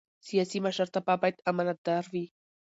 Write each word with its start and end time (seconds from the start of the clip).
سیاسي 0.27 0.57
مشرتابه 0.65 1.13
باید 1.21 1.41
امانتدار 1.49 2.03
وي 2.13 2.25